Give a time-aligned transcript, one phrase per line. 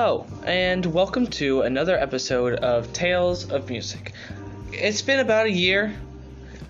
[0.00, 4.12] Hello, and welcome to another episode of Tales of Music.
[4.72, 5.92] It's been about a year.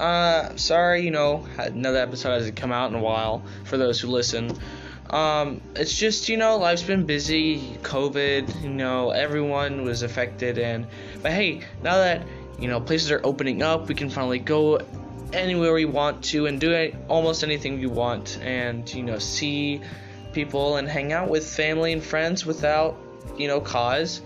[0.01, 4.09] Uh, sorry, you know, another episode hasn't come out in a while for those who
[4.09, 4.51] listen.
[5.11, 10.87] Um, it's just, you know, life's been busy, COVID, you know, everyone was affected, and,
[11.21, 12.23] but hey, now that,
[12.59, 14.81] you know, places are opening up, we can finally go
[15.35, 19.83] anywhere we want to and do almost anything we want, and, you know, see
[20.33, 22.97] people and hang out with family and friends without,
[23.37, 24.23] you know, cause.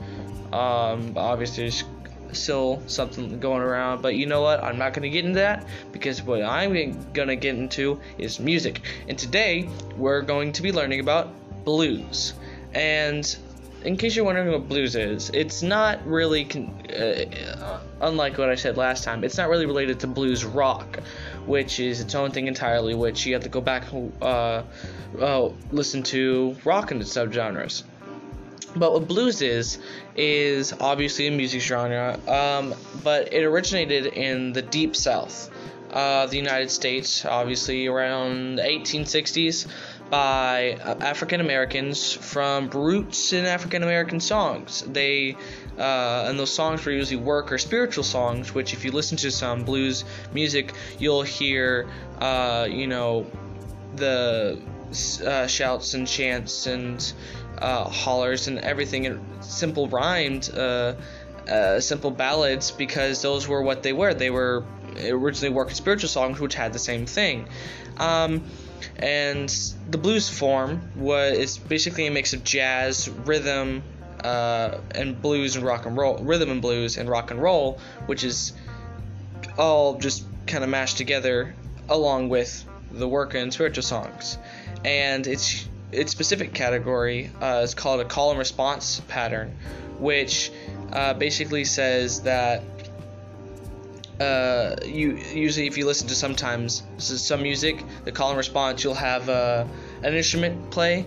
[0.53, 1.85] Um, obviously, there's
[2.33, 4.63] still something going around, but you know what?
[4.63, 6.73] I'm not going to get into that because what I'm
[7.13, 8.83] going to get into is music.
[9.09, 11.33] And today, we're going to be learning about
[11.65, 12.35] blues.
[12.75, 13.37] And
[13.85, 18.55] in case you're wondering what blues is, it's not really, con- uh, unlike what I
[18.55, 21.01] said last time, it's not really related to blues rock,
[21.47, 23.85] which is its own thing entirely, which you have to go back,
[24.23, 24.63] uh,
[25.21, 27.83] uh, listen to rock and its subgenres.
[28.75, 29.79] But what blues is,
[30.17, 35.51] is obviously a music genre, um, but it originated in the deep south
[35.91, 39.67] of the United States, obviously around the 1860s
[40.09, 44.83] by African Americans from roots in African American songs.
[44.87, 45.37] They
[45.79, 49.31] uh, and those songs were usually work or spiritual songs, which if you listen to
[49.31, 51.89] some blues music, you'll hear,
[52.21, 53.27] uh, you know,
[53.97, 54.61] the
[55.25, 57.15] uh, shouts and chants and
[57.63, 60.95] uh, hollers and everything, and simple rhymed, uh,
[61.49, 64.15] uh, simple ballads, because those were what they were.
[64.15, 64.65] They were
[65.01, 67.49] originally work spiritual songs, which had the same thing.
[67.99, 68.45] Um,
[68.97, 69.49] and
[69.89, 73.83] the blues form was basically a mix of jazz, rhythm,
[74.23, 78.25] uh, and blues and rock and roll, rhythm and blues and rock and roll, which
[78.25, 78.53] is
[79.57, 81.55] all just kind of mashed together
[81.89, 84.39] along with the work and spiritual songs.
[84.85, 89.57] And its its specific category uh, is called a call and response pattern,
[89.99, 90.51] which
[90.93, 92.63] uh, basically says that
[94.21, 98.95] uh, you usually if you listen to sometimes some music, the call and response, you'll
[98.95, 99.65] have uh,
[100.03, 101.07] an instrument play,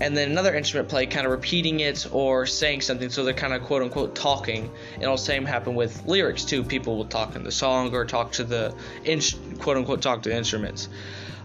[0.00, 3.08] and then another instrument play, kind of repeating it or saying something.
[3.08, 4.70] So they're kind of quote unquote talking.
[4.94, 6.64] And it'll same happen with lyrics too.
[6.64, 8.74] People will talk in the song or talk to the
[9.04, 9.20] in,
[9.58, 10.88] quote unquote talk to the instruments.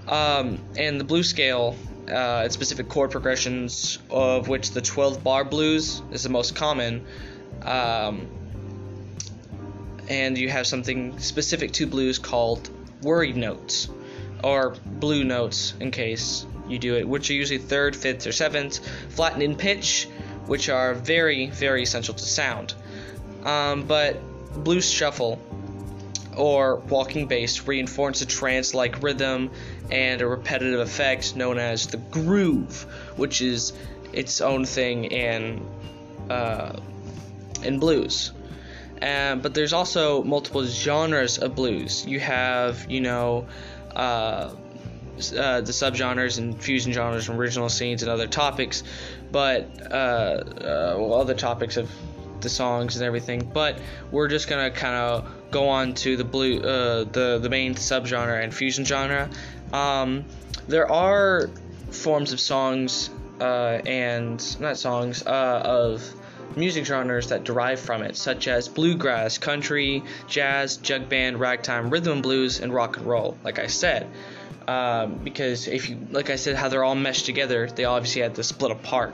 [0.08, 1.76] Um, and the blues scale,
[2.10, 7.06] uh, its specific chord progressions, of which the 12 bar blues is the most common.
[7.64, 8.28] Um,
[10.10, 12.70] and you have something specific to blues called
[13.02, 13.90] worried notes
[14.44, 18.80] or blue notes in case you do it, which are usually third, fifth, or seventh,
[19.10, 20.08] flattened in pitch,
[20.46, 22.74] which are very, very essential to sound.
[23.44, 24.18] Um, but
[24.64, 25.42] blues shuffle
[26.38, 29.52] or walking bass reinforce a trance like rhythm
[29.92, 33.74] and a repetitive effect known as the groove, which is
[34.14, 35.66] its own thing in
[36.30, 36.80] uh,
[37.64, 38.32] in blues.
[39.02, 42.06] Um, but there's also multiple genres of blues.
[42.06, 43.48] You have, you know,
[43.96, 48.84] uh, uh, the subgenres and fusion genres and original scenes and other topics,
[49.32, 51.90] but uh, uh, well, other topics of
[52.42, 53.50] the songs and everything.
[53.54, 53.80] But
[54.12, 58.44] we're just gonna kind of go on to the blue, uh, the the main subgenre
[58.44, 59.30] and fusion genre.
[59.74, 60.26] Um,
[60.68, 61.50] there are
[61.92, 63.10] forms of songs
[63.40, 66.04] uh, and not songs uh, of
[66.56, 72.14] music genres that derive from it, such as bluegrass, country, jazz, jug band, ragtime, rhythm
[72.14, 73.38] and blues, and rock and roll.
[73.44, 74.10] Like I said,
[74.68, 78.36] um, because if you, like I said, how they're all meshed together, they obviously had
[78.36, 79.14] to split apart.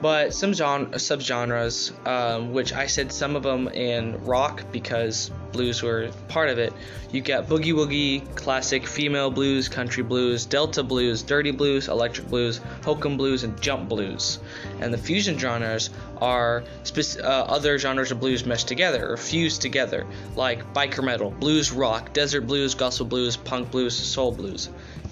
[0.00, 5.82] But some genre, subgenres, um, which I said some of them in rock because blues
[5.82, 6.74] were part of it.
[7.12, 12.60] You got boogie woogie, classic female blues, country blues, delta blues, dirty blues, electric blues,
[12.84, 14.38] hokum blues, and jump blues.
[14.80, 16.62] And the fusion genres are
[16.94, 22.12] uh, other genres of blues meshed together or fused together, like biker metal, blues rock,
[22.12, 24.68] desert blues, gospel blues, punk blues, soul blues.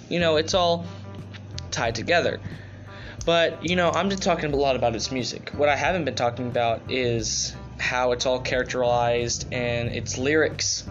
[0.09, 0.85] You know, it's all
[1.71, 2.39] tied together.
[3.25, 5.51] But, you know, I'm just talking a lot about its music.
[5.57, 10.87] What I haven't been talking about is how it's all characterized and its lyrics.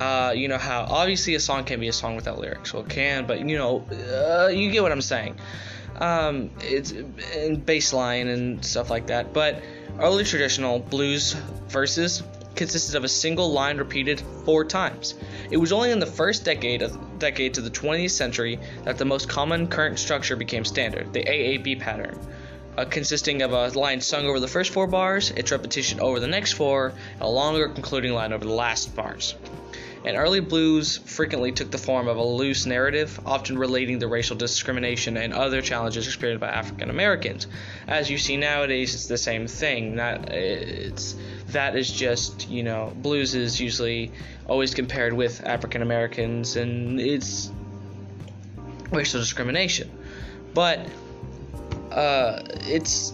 [0.00, 2.72] Uh, you know how obviously a song can't be a song without lyrics.
[2.72, 5.38] Well, it can, but you know, uh, you get what I'm saying.
[5.98, 9.34] Um, it's in bass line and stuff like that.
[9.34, 9.62] But
[9.98, 11.34] early traditional blues
[11.68, 12.22] verses
[12.60, 15.14] consisted of a single line repeated four times.
[15.50, 19.06] It was only in the first decade of decades of the 20th century that the
[19.06, 22.18] most common current structure became standard, the AAB pattern,
[22.76, 26.26] uh, consisting of a line sung over the first four bars, its repetition over the
[26.26, 29.36] next four, and a longer concluding line over the last bars.
[30.04, 34.36] And early blues frequently took the form of a loose narrative, often relating to racial
[34.36, 37.46] discrimination and other challenges experienced by African Americans.
[37.86, 39.96] As you see nowadays, it's the same thing.
[39.96, 41.16] That it's
[41.48, 44.12] that is just you know blues is usually
[44.46, 47.50] always compared with African Americans, and it's
[48.90, 49.90] racial discrimination.
[50.54, 50.88] But
[51.92, 53.12] uh, it's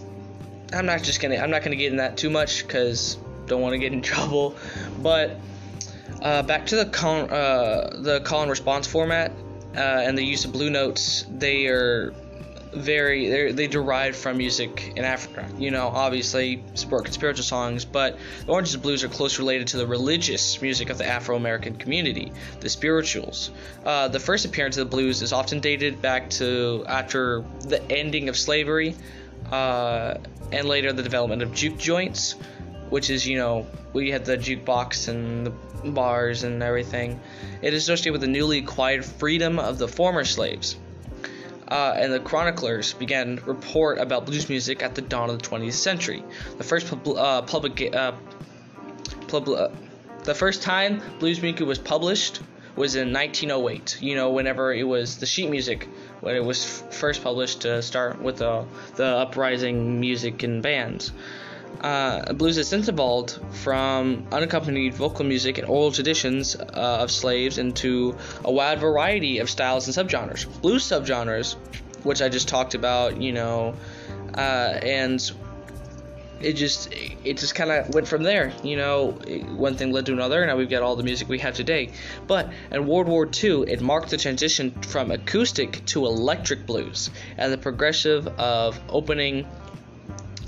[0.71, 3.17] I'm not just gonna I'm not gonna get in that too much because
[3.47, 4.55] don't want to get in trouble.
[5.01, 5.37] But
[6.21, 9.31] uh, back to the call uh, the call and response format
[9.75, 11.25] uh, and the use of blue notes.
[11.29, 12.13] They are
[12.73, 15.47] very they derive from music in Africa.
[15.57, 19.77] You know, obviously spoken spiritual songs, but the Oranges and Blues are close related to
[19.77, 23.51] the religious music of the Afro-American community, the spirituals.
[23.85, 28.29] Uh, the first appearance of the blues is often dated back to after the ending
[28.29, 28.95] of slavery,
[29.51, 30.15] uh,
[30.51, 32.35] and later the development of juke joints,
[32.89, 37.19] which is you know we had the jukebox and the bars and everything.
[37.61, 40.77] It is associated with the newly acquired freedom of the former slaves
[41.67, 45.73] uh, and the chroniclers began report about blues music at the dawn of the 20th
[45.73, 46.23] century.
[46.57, 48.13] The first pub- uh, public, uh,
[49.27, 49.69] pub- uh,
[50.23, 52.41] the first time blues music was published
[52.75, 53.97] was in 1908.
[54.01, 55.87] You know, whenever it was the sheet music
[56.21, 61.11] when it was f- first published to start with the the uprising music and bands.
[61.81, 67.59] Uh, blues has since evolved from unaccompanied vocal music and oral traditions uh, of slaves
[67.59, 70.45] into a wide variety of styles and subgenres.
[70.61, 71.55] Blues subgenres,
[72.03, 73.75] which I just talked about, you know,
[74.35, 75.31] uh, and
[76.39, 76.93] it just
[77.23, 78.53] it just kind of went from there.
[78.63, 79.11] You know,
[79.55, 81.91] one thing led to another, and now we've got all the music we have today.
[82.27, 87.51] But in World War II, it marked the transition from acoustic to electric blues and
[87.51, 89.47] the progressive of opening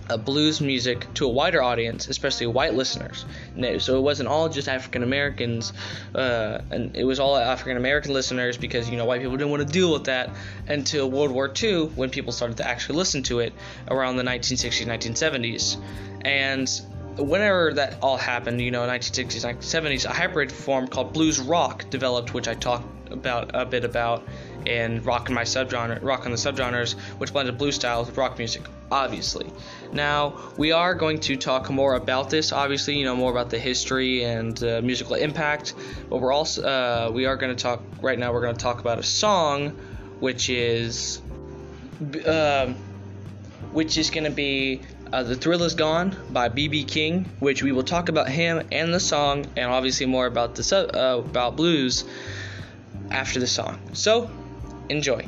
[0.10, 3.26] uh, blues music to a wider audience, especially white listeners.
[3.80, 5.74] So it wasn't all just African Americans,
[6.16, 9.66] uh, and it was all African American listeners because you know white people didn't want
[9.66, 10.30] to deal with that
[10.68, 13.54] until World War II when people started to actually listen to it
[13.90, 15.78] around the 1960s, 1970s,
[16.26, 16.70] and
[17.18, 22.34] whenever that all happened, you know, 1960s, 1970s, a hybrid form called blues rock developed,
[22.34, 24.28] which I talked about a bit about
[24.66, 28.38] in rock and my subgenre, rock and the subgenres, which blended blues styles with rock
[28.38, 29.52] music, obviously.
[29.92, 33.60] Now we are going to talk more about this, obviously, you know, more about the
[33.60, 35.74] history and uh, musical impact.
[36.10, 38.32] But we're also uh, we are going to talk right now.
[38.32, 39.70] We're going to talk about a song,
[40.20, 41.22] which is,
[42.26, 42.68] uh,
[43.72, 44.82] which is going to be
[45.12, 48.94] uh, The Thrill Is Gone by BB King, which we will talk about him and
[48.94, 52.04] the song, and obviously more about the uh, about blues
[53.10, 53.80] after the song.
[53.94, 54.30] So,
[54.88, 55.26] enjoy.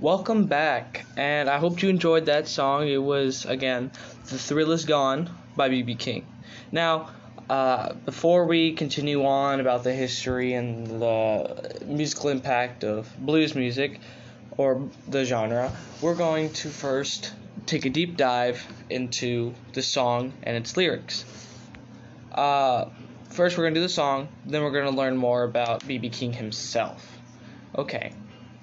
[0.00, 2.88] Welcome back, and I hope you enjoyed that song.
[2.88, 3.92] It was, again,
[4.28, 5.96] The Thrill Is Gone by B.B.
[5.96, 6.26] King.
[6.72, 7.10] Now,
[7.50, 14.00] uh, before we continue on about the history and the musical impact of blues music
[14.56, 17.34] or the genre, we're going to first
[17.66, 21.26] take a deep dive into the song and its lyrics.
[22.32, 22.86] Uh,
[23.28, 26.08] first, we're going to do the song, then, we're going to learn more about B.B.
[26.08, 27.18] King himself.
[27.76, 28.14] Okay,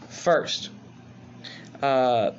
[0.09, 0.71] first,
[1.81, 2.31] uh,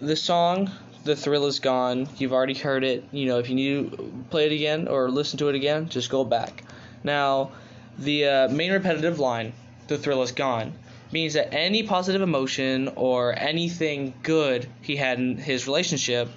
[0.00, 0.70] the song
[1.04, 3.04] "The Thrill Is Gone." You've already heard it.
[3.12, 6.10] You know, if you need to play it again or listen to it again, just
[6.10, 6.64] go back.
[7.02, 7.52] Now,
[7.98, 9.52] the uh, main repetitive line,
[9.88, 10.72] "The thrill is gone,"
[11.12, 16.28] means that any positive emotion or anything good he had in his relationship,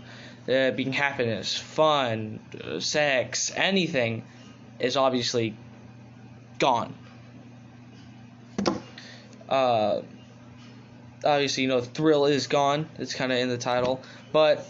[0.50, 4.24] uh, being happiness, fun, uh, sex, anything,
[4.80, 5.56] is obviously
[6.60, 6.94] gone.
[9.50, 10.02] Uh,
[11.24, 12.90] obviously, you know, thrill is gone.
[12.98, 14.02] It's kind of in the title.
[14.32, 14.68] But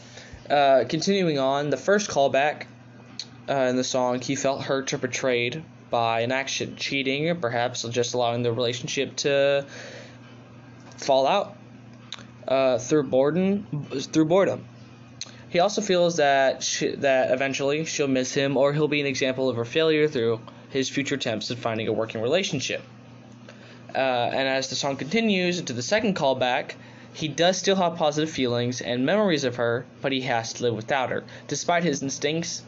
[0.50, 2.64] uh, continuing on, the first callback
[3.50, 7.84] uh, in the song, he felt hurt or betrayed by an action, cheating, or perhaps
[7.84, 9.66] just allowing the relationship to
[10.98, 11.56] fall out
[12.48, 13.88] uh, through boredom.
[14.00, 14.66] Through boredom.
[15.50, 19.50] He also feels that she, that eventually she'll miss him, or he'll be an example
[19.50, 22.84] of her failure through his future attempts at finding a working relationship.
[23.94, 26.74] Uh, and as the song continues into the second callback,
[27.14, 30.76] he does still have positive feelings and memories of her, but he has to live
[30.76, 32.62] without her, despite his instincts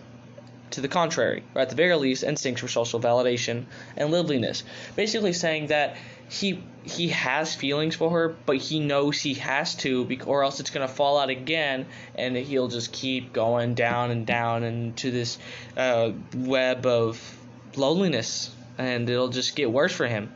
[0.71, 3.65] to the contrary, or at the very least, instincts for social validation
[3.97, 4.63] and liveliness.
[4.95, 5.97] Basically, saying that
[6.29, 10.69] he he has feelings for her, but he knows he has to, or else it's
[10.69, 11.85] gonna fall out again,
[12.15, 15.37] and he'll just keep going down and down into this
[15.75, 17.37] uh, web of
[17.75, 20.31] loneliness, and it'll just get worse for him.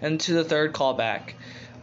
[0.00, 1.32] And to the third callback,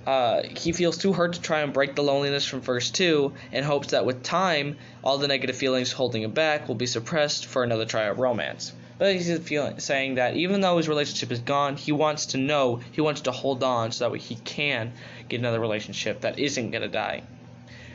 [0.07, 3.65] uh, he feels too hurt to try and break the loneliness from verse 2 and
[3.65, 7.63] hopes that with time, all the negative feelings holding him back will be suppressed for
[7.63, 8.71] another try at romance.
[8.97, 12.79] But he's feeling, saying that even though his relationship is gone, he wants to know,
[12.91, 14.93] he wants to hold on so that way he can
[15.27, 17.23] get another relationship that isn't going to die.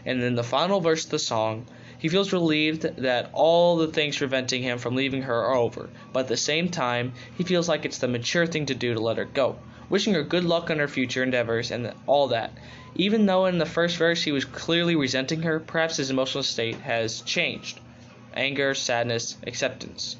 [0.05, 1.65] And then the final verse of the song,
[1.99, 6.21] he feels relieved that all the things preventing him from leaving her are over, but
[6.21, 9.17] at the same time, he feels like it's the mature thing to do to let
[9.17, 9.57] her go
[9.91, 12.53] wishing her good luck on her future endeavors and all that.
[12.95, 16.77] Even though in the first verse he was clearly resenting her, perhaps his emotional state
[16.77, 17.79] has changed
[18.35, 20.17] anger, sadness, acceptance.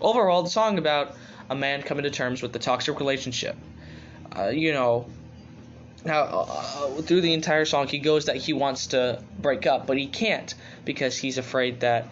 [0.00, 1.14] Overall, the song about
[1.48, 3.56] a man coming to terms with the toxic relationship.
[4.36, 5.06] Uh, you know,
[6.04, 9.96] now uh, through the entire song, he goes that he wants to break up, but
[9.96, 10.54] he can't
[10.84, 12.08] because he's afraid that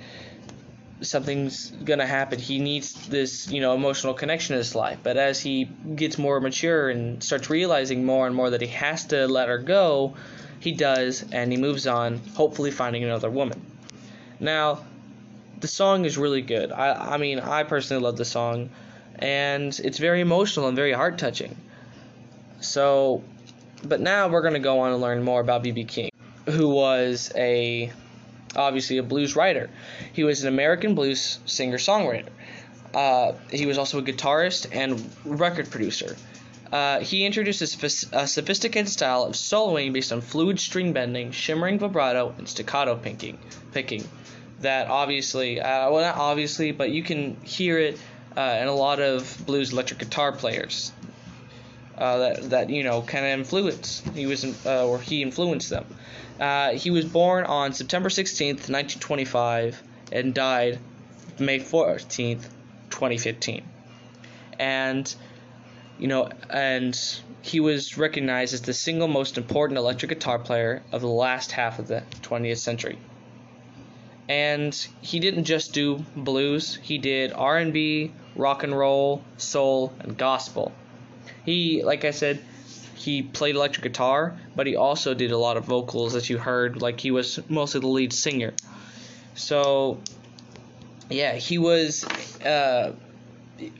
[1.02, 2.38] something's gonna happen.
[2.38, 4.98] He needs this, you know, emotional connection in his life.
[5.02, 9.04] But as he gets more mature and starts realizing more and more that he has
[9.06, 10.14] to let her go,
[10.60, 13.60] he does, and he moves on, hopefully finding another woman.
[14.38, 14.84] Now,
[15.60, 16.72] the song is really good.
[16.72, 18.70] I, I mean, I personally love the song,
[19.16, 21.56] and it's very emotional and very heart touching.
[22.60, 23.22] So,
[23.82, 25.84] but now we're gonna go on and learn more about B.B.
[25.84, 26.10] King,
[26.46, 27.92] who was a
[28.56, 29.70] obviously a blues writer.
[30.12, 32.28] He was an American blues singer songwriter.
[32.94, 36.16] Uh, he was also a guitarist and record producer.
[36.70, 41.78] Uh, he introduced a, a, sophisticated style of soloing based on fluid string bending, shimmering
[41.78, 43.38] vibrato, and staccato picking.
[43.72, 44.08] picking.
[44.60, 47.98] That obviously, uh, well, not obviously, but you can hear it
[48.36, 50.92] uh, in a lot of blues electric guitar players.
[51.98, 54.02] Uh, that that you know kind of influence.
[54.14, 55.84] He was uh, or he influenced them.
[56.42, 60.80] Uh, he was born on September 16th, 1925, and died
[61.38, 62.48] May 14th,
[62.90, 63.62] 2015.
[64.58, 65.14] And,
[66.00, 66.98] you know, and
[67.42, 71.78] he was recognized as the single most important electric guitar player of the last half
[71.78, 72.98] of the 20th century.
[74.28, 80.72] And he didn't just do blues, he did R&B, rock and roll, soul, and gospel.
[81.44, 82.42] He, like I said,
[83.02, 86.80] he played electric guitar, but he also did a lot of vocals that you heard,
[86.80, 88.54] like he was mostly the lead singer.
[89.34, 89.98] So,
[91.10, 92.04] yeah, he was
[92.44, 92.92] uh,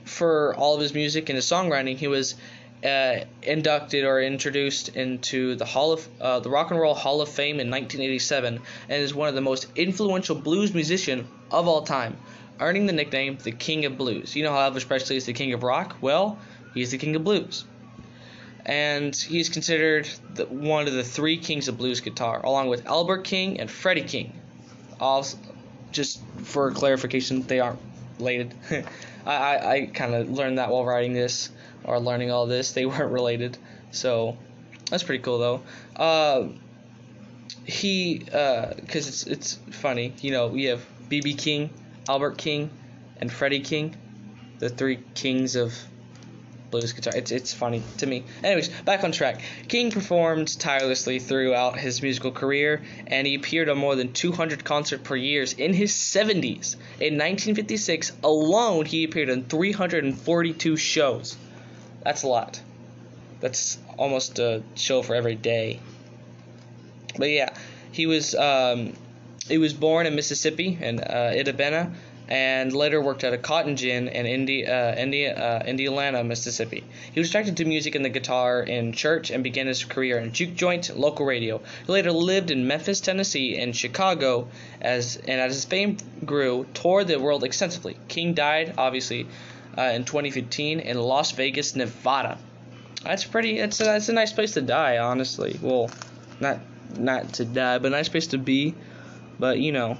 [0.03, 1.95] for all of his music and his songwriting.
[1.95, 2.35] He was
[2.83, 7.29] uh, inducted or introduced into the Hall of uh, the Rock and Roll Hall of
[7.29, 8.59] Fame in 1987,
[8.89, 12.17] and is one of the most influential blues musician of all time,
[12.59, 14.35] earning the nickname the King of Blues.
[14.35, 15.95] You know how Elvis Presley is the King of Rock?
[16.01, 16.37] Well,
[16.73, 17.63] he's the King of Blues
[18.65, 23.23] and he's considered the, one of the three kings of blues guitar, along with Albert
[23.23, 24.33] King and Freddie King.
[24.99, 25.25] All,
[25.91, 27.79] just for clarification, they aren't
[28.19, 28.53] related.
[29.25, 31.49] I, I, I kind of learned that while writing this,
[31.83, 32.71] or learning all this.
[32.71, 33.57] They weren't related,
[33.91, 34.37] so
[34.89, 35.63] that's pretty cool though.
[35.95, 36.47] Uh,
[37.65, 40.13] he because uh, it's it's funny.
[40.21, 41.69] You know, we have BB King,
[42.07, 42.69] Albert King,
[43.17, 43.95] and Freddie King,
[44.59, 45.73] the three kings of
[46.73, 47.13] blues guitar.
[47.15, 48.23] It's it's funny to me.
[48.43, 49.41] Anyways, back on track.
[49.67, 55.03] King performed tirelessly throughout his musical career, and he appeared on more than 200 concerts
[55.07, 56.75] per year in his 70s.
[56.99, 61.37] In 1956 alone, he appeared on 342 shows.
[62.03, 62.59] That's a lot.
[63.39, 65.79] That's almost a show for every day.
[67.17, 67.55] But yeah,
[67.91, 68.93] he was um,
[69.47, 71.55] he was born in Mississippi in uh, Itta
[72.33, 76.83] and later worked at a cotton gin in Indi- uh, uh, Indiana, Mississippi.
[77.13, 80.33] He was attracted to music and the guitar in church and began his career in
[80.33, 81.61] juke joint, local radio.
[81.85, 84.47] He later lived in Memphis, Tennessee, and Chicago,
[84.81, 87.97] as and as his fame grew, toured the world extensively.
[88.07, 89.27] King died, obviously,
[89.77, 92.39] uh, in 2015 in Las Vegas, Nevada.
[93.03, 93.59] That's pretty.
[93.59, 95.59] It's a, it's a nice place to die, honestly.
[95.61, 95.91] Well,
[96.39, 96.61] not
[96.97, 98.73] not to die, but a nice place to be.
[99.37, 99.99] But you know,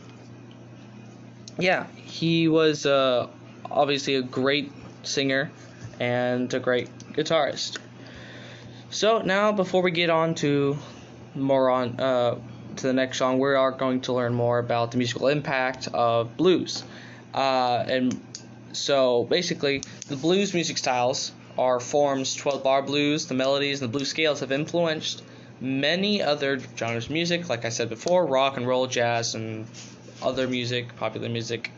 [1.57, 3.27] yeah, he was uh,
[3.69, 4.71] obviously a great
[5.03, 5.51] singer
[5.99, 7.77] and a great guitarist.
[8.89, 10.77] So now, before we get on to
[11.35, 12.39] more on uh,
[12.75, 16.37] to the next song, we are going to learn more about the musical impact of
[16.37, 16.83] blues.
[17.33, 18.19] Uh, and
[18.71, 23.27] so, basically, the blues music styles are forms 12 bar blues.
[23.27, 25.23] The melodies and the blues scales have influenced
[25.59, 29.65] many other genres of music, like I said before, rock and roll, jazz, and
[30.23, 31.71] other music, popular music.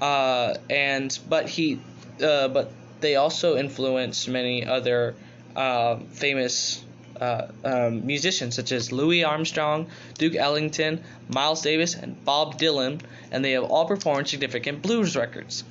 [0.00, 1.80] Uh, and but he,
[2.22, 5.14] uh, but they also influenced many other
[5.54, 6.84] uh, famous
[7.20, 13.00] uh, um, musicians such as Louis Armstrong, Duke Ellington, Miles Davis, and Bob Dylan,
[13.30, 15.62] and they have all performed significant blues records.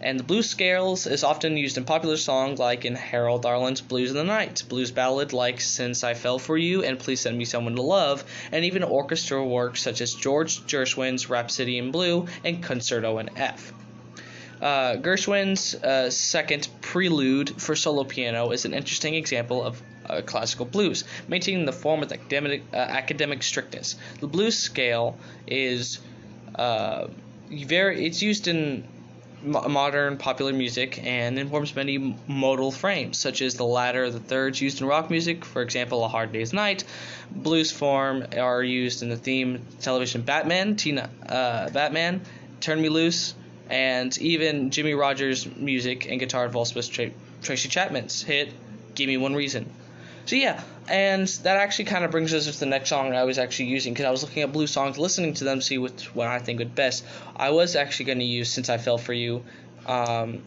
[0.00, 4.10] And the blues scales is often used in popular songs like in Harold Arlen's Blues
[4.10, 7.44] in the Night, blues ballad like Since I Fell for You and Please Send Me
[7.44, 12.62] Someone to Love, and even orchestral works such as George Gershwin's Rhapsody in Blue and
[12.62, 13.72] Concerto in F.
[14.60, 20.66] Uh, Gershwin's uh, second prelude for solo piano is an interesting example of uh, classical
[20.66, 23.96] blues, maintaining the form with academic, uh, academic strictness.
[24.20, 25.98] The blues scale is
[26.54, 27.08] uh,
[27.50, 28.84] very it's used in
[29.42, 34.80] modern popular music and informs many modal frames, such as the ladder, the thirds used
[34.80, 36.84] in rock music, for example, A Hard Day's Night.
[37.30, 42.20] Blues form are used in the theme television Batman, Tina, uh, Batman,
[42.60, 43.34] Turn Me Loose,
[43.70, 48.52] and even Jimmie Rodgers' music and guitar involves Tracy Chapman's hit
[48.94, 49.70] "Give Me One Reason."
[50.28, 53.38] So yeah, and that actually kind of brings us to the next song I was
[53.38, 56.28] actually using because I was looking at blue songs, listening to them, see which one
[56.28, 57.02] I think would best.
[57.34, 59.42] I was actually going to use "Since I Fell for You."
[59.86, 60.42] Um,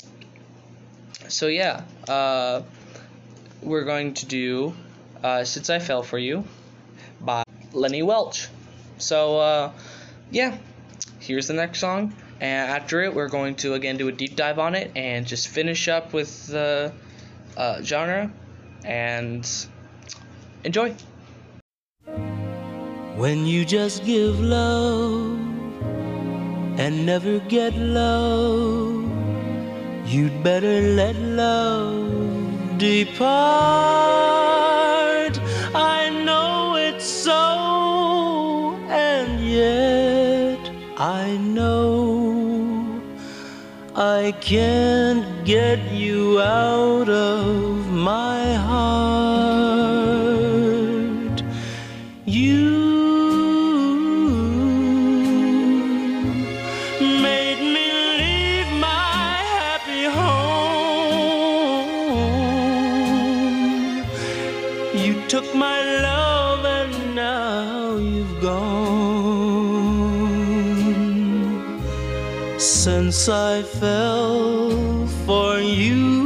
[1.30, 2.62] so yeah, uh,
[3.64, 4.76] we're going to do
[5.24, 6.44] uh, "Since I Fell for You"
[7.20, 8.50] by Lenny Welch.
[9.00, 9.72] So uh,
[10.30, 10.60] yeah,
[11.18, 14.60] here's the next song, and after it, we're going to again do a deep dive
[14.60, 16.94] on it and just finish up with the
[17.58, 18.32] uh, genre
[18.86, 19.48] and
[20.64, 20.96] enjoy.
[23.18, 25.40] When you just give love
[26.80, 29.06] and never get love,
[30.06, 33.22] you'd better let love depart.
[35.76, 40.60] I know it's so, and yet
[40.98, 43.02] I know
[43.94, 48.41] I can't get you out of my
[65.32, 68.60] took my love and now you've gone.
[72.60, 76.21] Since I fell for you.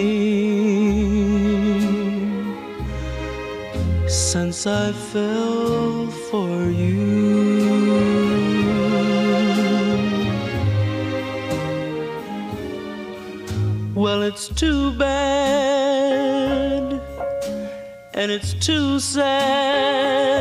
[4.10, 7.06] since I fell for you.
[13.96, 17.00] Well, it's too bad,
[18.14, 20.35] and it's too sad.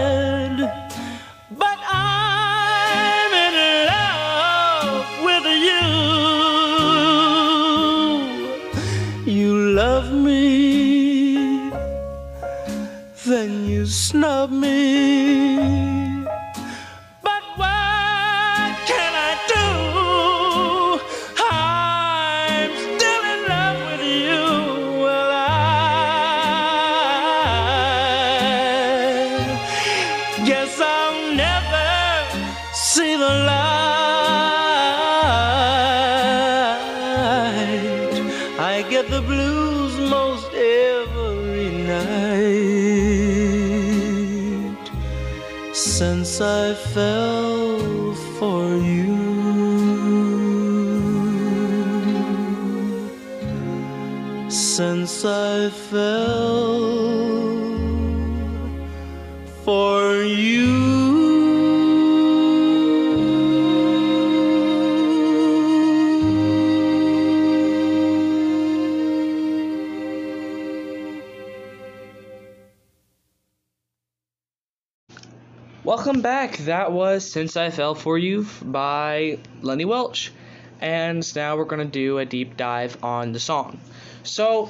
[76.05, 76.59] Welcome back.
[76.59, 80.35] That was Since I Fell For You by Lenny Welch.
[80.79, 83.81] And now we're going to do a deep dive on the song.
[84.23, 84.69] So,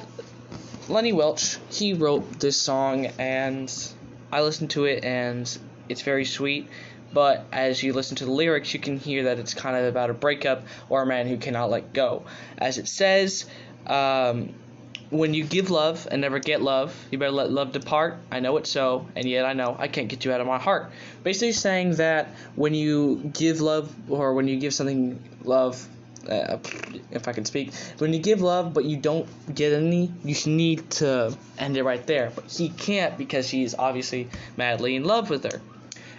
[0.87, 3.69] Lenny Welch, he wrote this song, and
[4.31, 5.45] I listened to it, and
[5.89, 6.69] it's very sweet.
[7.11, 10.09] But as you listen to the lyrics, you can hear that it's kind of about
[10.09, 12.23] a breakup or a man who cannot let go.
[12.57, 13.43] As it says,
[13.87, 14.53] um,
[15.09, 18.17] when you give love and never get love, you better let love depart.
[18.31, 20.59] I know it so, and yet I know I can't get you out of my
[20.59, 20.91] heart.
[21.23, 25.87] Basically, saying that when you give love or when you give something love,
[26.29, 26.57] uh,
[27.11, 30.89] if I can speak, when you give love but you don't get any, you need
[30.91, 32.31] to end it right there.
[32.33, 35.61] But he can't because he's obviously madly in love with her.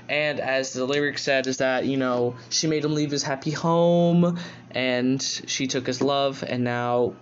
[0.09, 3.51] And as the lyric said, is that, you know, she made him leave his happy
[3.51, 4.39] home
[4.71, 7.15] and she took his love and now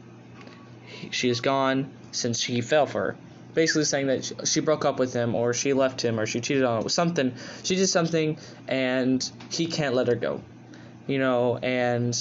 [1.10, 3.16] she is gone since he fell for her.
[3.54, 6.64] Basically saying that she broke up with him or she left him or she cheated
[6.64, 7.34] on him with something.
[7.62, 10.40] She did something and he can't let her go.
[11.06, 12.18] You know, and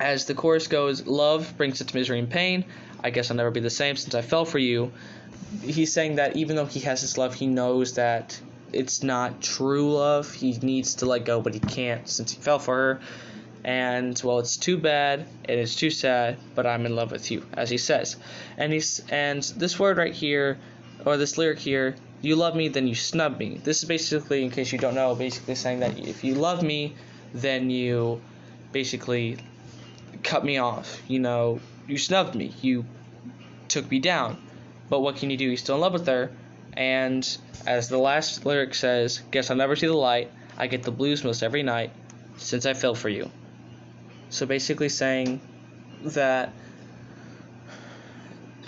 [0.00, 2.64] as the chorus goes, love brings its misery and pain.
[3.04, 4.92] I guess I'll never be the same since I fell for you.
[5.62, 8.40] He's saying that even though he has this love, he knows that
[8.72, 10.32] it's not true love.
[10.32, 13.00] He needs to let go, but he can't since he fell for her.
[13.64, 17.46] And well, it's too bad and it's too sad, but I'm in love with you,
[17.52, 18.16] as he says.
[18.56, 20.58] And he's and this word right here,
[21.04, 23.60] or this lyric here, you love me, then you snub me.
[23.62, 26.94] This is basically, in case you don't know, basically saying that if you love me,
[27.34, 28.20] then you
[28.70, 29.38] basically
[30.22, 31.02] cut me off.
[31.08, 32.52] You know, you snubbed me.
[32.62, 32.84] You
[33.68, 34.40] took me down.
[34.88, 35.50] But what can you do?
[35.50, 36.30] He's still in love with her.
[36.74, 37.26] And
[37.66, 40.30] as the last lyric says, Guess I'll never see the light.
[40.56, 41.90] I get the blues most every night
[42.36, 43.30] since I fell for you.
[44.32, 45.42] So basically saying
[46.04, 46.54] that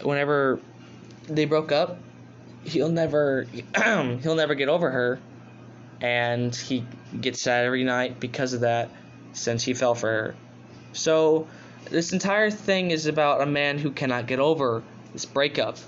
[0.03, 0.61] whenever
[1.27, 1.99] they broke up,
[2.65, 3.47] he'll never
[3.85, 5.19] he'll never get over her
[6.03, 6.85] and he
[7.19, 8.91] gets sad every night because of that
[9.33, 10.35] since he fell for her.
[10.93, 11.49] So
[11.91, 14.83] this entire thing is about a man who cannot get over
[15.15, 15.79] this breakup.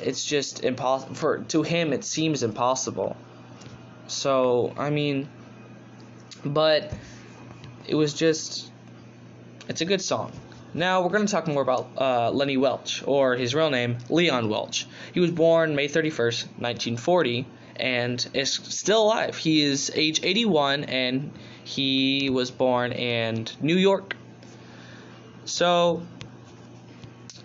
[0.00, 3.16] It's just impossible for to him it seems impossible.
[4.06, 5.28] So, I mean
[6.44, 6.92] but
[7.90, 8.70] it was just
[9.68, 10.32] it's a good song.
[10.72, 14.48] Now we're going to talk more about uh, Lenny Welch, or his real name, Leon
[14.48, 14.86] Welch.
[15.12, 19.36] He was born May 31st, 1940, and is still alive.
[19.36, 21.32] He is age 81, and
[21.64, 24.16] he was born in New York.
[25.44, 26.02] So,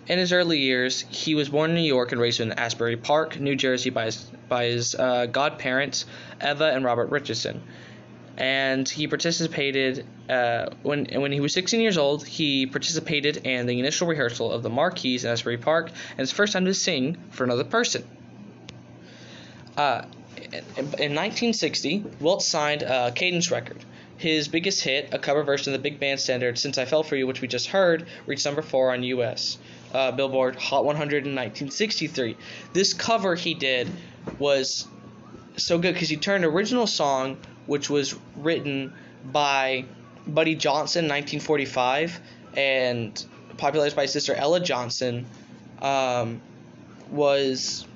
[0.06, 3.40] in his early years, he was born in New York and raised in Asbury Park,
[3.40, 6.04] New Jersey, by his, by his uh, godparents,
[6.40, 7.62] Eva and Robert Richardson
[8.36, 12.26] and he participated uh, when when he was 16 years old.
[12.26, 16.52] He participated in the initial rehearsal of the Marquis in Asbury Park, and his first
[16.52, 18.04] time to sing for another person.
[19.76, 20.04] Uh,
[20.52, 23.84] in 1960, Welch signed a Cadence record.
[24.18, 27.16] His biggest hit, a cover version of the big band standard "Since I Fell for
[27.16, 29.58] You," which we just heard, reached number four on U.S.
[29.92, 32.36] Uh, Billboard Hot 100 in 1963.
[32.72, 33.90] This cover he did
[34.38, 34.86] was
[35.56, 38.92] so good because he turned original song which was written
[39.24, 39.84] by
[40.26, 42.20] Buddy Johnson in 1945
[42.56, 43.24] and
[43.56, 45.26] popularized by sister Ella Johnson,
[45.80, 46.40] um,
[47.10, 47.86] was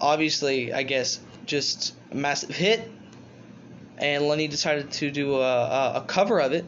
[0.00, 2.90] obviously, I guess, just a massive hit.
[3.98, 6.64] And Lenny decided to do a, a cover of it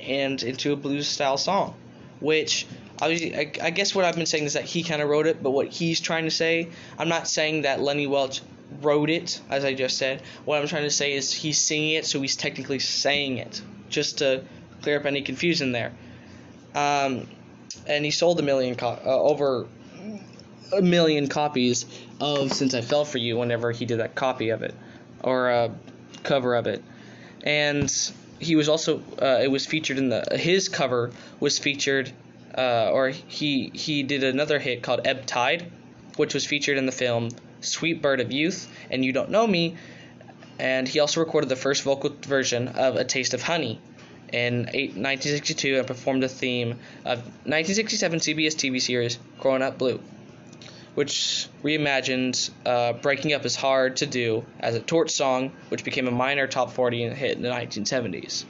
[0.00, 1.74] and into a blues style song,
[2.20, 2.66] which
[3.00, 5.50] I, I guess what I've been saying is that he kind of wrote it, but
[5.50, 8.40] what he's trying to say, I'm not saying that Lenny Welch
[8.80, 10.22] wrote it, as I just said.
[10.44, 14.18] What I'm trying to say is he's singing it, so he's technically saying it, just
[14.18, 14.44] to
[14.82, 15.92] clear up any confusion there.
[16.74, 17.26] Um,
[17.86, 19.66] and he sold a million co- uh, over
[20.72, 21.86] a million copies
[22.20, 24.74] of "Since I Fell for You" whenever he did that copy of it
[25.22, 25.74] or a
[26.22, 26.82] cover of it,
[27.44, 27.92] and
[28.38, 32.12] he was also uh, it was featured in the his cover was featured
[32.56, 35.70] uh, or he he did another hit called Ebb Tide,
[36.16, 37.30] which was featured in the film
[37.66, 39.76] Sweet Bird of Youth and You Don't Know Me,
[40.58, 43.80] and he also recorded the first vocal version of A Taste of Honey.
[44.32, 46.72] in 1962 and performed the theme
[47.04, 50.00] of 1967 CBS TV series Coronet Blue,
[50.94, 56.08] which reimagined uh, Breaking Up is Hard to Do as a torch song, which became
[56.08, 58.44] a minor top 40 hit in the 1970s.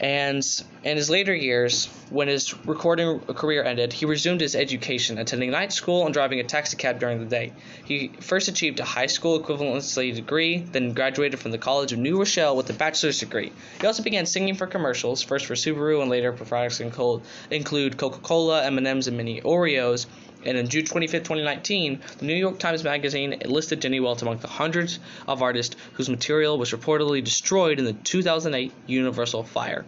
[0.00, 0.42] And
[0.82, 5.74] in his later years, when his recording career ended, he resumed his education, attending night
[5.74, 7.52] school and driving a taxicab during the day.
[7.84, 12.18] He first achieved a high school equivalency degree, then graduated from the College of New
[12.18, 13.52] Rochelle with a bachelor's degree.
[13.78, 18.64] He also began singing for commercials, first for Subaru and later for products include Coca-Cola,
[18.64, 20.06] M&M's, and mini Oreos.
[20.44, 24.48] And in June 25, 2019, the New York Times Magazine listed Lenny Welch among the
[24.48, 24.98] hundreds
[25.28, 29.84] of artists whose material was reportedly destroyed in the 2008 Universal fire.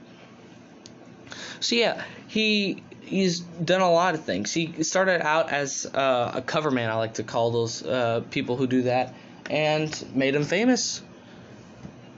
[1.61, 4.53] So yeah, he he's done a lot of things.
[4.53, 8.57] He started out as uh, a cover man, I like to call those uh, people
[8.57, 9.15] who do that,
[9.49, 11.03] and made him famous.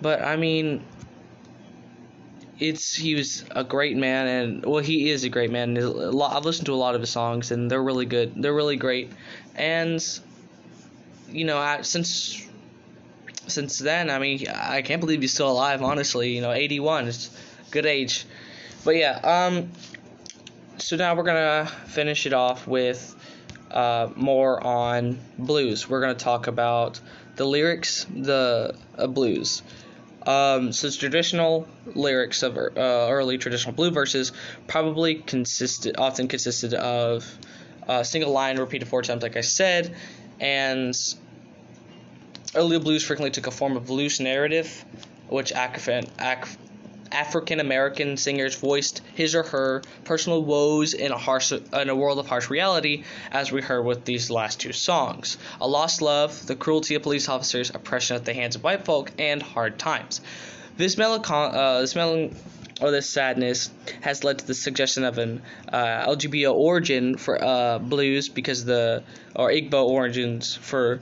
[0.01, 0.85] But I mean,
[2.58, 5.76] it's he was a great man, and well, he is a great man.
[5.76, 8.40] I've listened to a lot of his songs, and they're really good.
[8.40, 9.12] They're really great,
[9.54, 10.04] and
[11.28, 12.46] you know, since
[13.46, 15.82] since then, I mean, I can't believe he's still alive.
[15.82, 17.30] Honestly, you know, 81 is
[17.70, 18.24] good age.
[18.84, 19.70] But yeah, um,
[20.78, 23.14] so now we're gonna finish it off with
[23.70, 25.88] uh, more on blues.
[25.88, 27.00] We're gonna talk about
[27.36, 29.62] the lyrics, the uh, blues.
[30.26, 34.32] Um, so traditional lyrics of uh, early traditional blue verses
[34.66, 37.26] probably consisted, often consisted of
[37.87, 39.94] a single line repeated four times, like I said,
[40.40, 40.94] and
[42.54, 44.84] early blues frequently took a form of loose narrative,
[45.28, 46.06] which African,
[47.14, 52.18] African American singers voiced his or her personal woes in a harsh in a world
[52.18, 55.38] of harsh reality, as we heard with these last two songs.
[55.61, 59.12] A lost love, the cruelty of police officers, oppression at the hands of white folk,
[59.18, 60.20] and hard times.
[60.77, 62.37] This melancholy, uh, this melancholy
[62.81, 67.79] or this sadness has led to the suggestion of an uh, LGBT origin for uh,
[67.79, 71.00] blues because the or Igbo origins for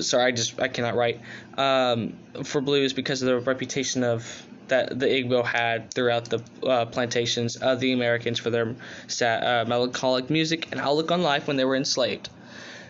[0.00, 1.20] sorry I just I cannot write
[1.58, 6.86] um, for blues because of the reputation of that the Igbo had throughout the uh,
[6.86, 8.74] plantations of the Americans for their
[9.06, 12.28] sad, uh, melancholic music and outlook on life when they were enslaved.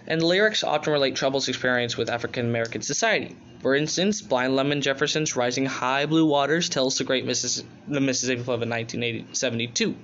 [0.07, 3.37] And the lyrics often relate troubles experienced with African American society.
[3.61, 8.43] For instance, Blind Lemon Jefferson's Rising High Blue Waters tells the great Missis- the Mississippi
[8.43, 9.95] Flood in 1972.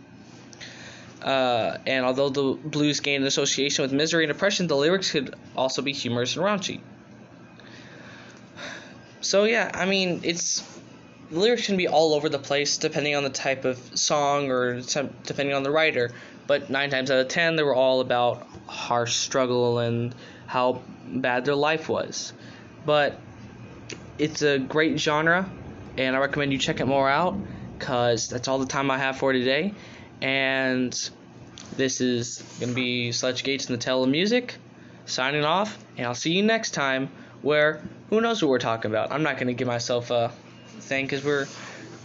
[1.22, 5.34] Uh, and although the blues gained an association with misery and oppression, the lyrics could
[5.56, 6.80] also be humorous and raunchy.
[9.22, 10.62] So yeah, I mean, it's
[11.30, 14.80] the lyrics can be all over the place depending on the type of song or
[14.80, 16.12] depending on the writer.
[16.46, 20.14] But nine times out of ten, they were all about harsh struggle and
[20.46, 22.32] how bad their life was.
[22.84, 23.18] But
[24.18, 25.50] it's a great genre,
[25.96, 27.36] and I recommend you check it more out
[27.78, 29.74] because that's all the time I have for today.
[30.22, 30.92] And
[31.76, 34.54] this is going to be Sledge Gates and the Tale of Music
[35.04, 37.10] signing off, and I'll see you next time
[37.42, 39.12] where who knows what we're talking about.
[39.12, 40.32] I'm not going to give myself a
[40.86, 41.46] thing because we're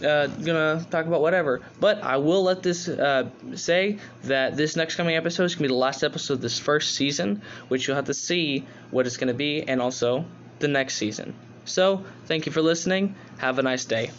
[0.04, 1.60] uh, gonna talk about whatever.
[1.80, 5.68] But I will let this uh, say that this next coming episode is gonna be
[5.68, 9.34] the last episode of this first season, which you'll have to see what it's gonna
[9.34, 10.24] be, and also
[10.58, 11.34] the next season.
[11.64, 13.14] So thank you for listening.
[13.38, 14.10] Have a nice day.